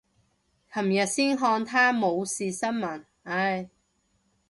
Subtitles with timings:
[0.73, 3.69] 琴日先看他冇事新聞，唉。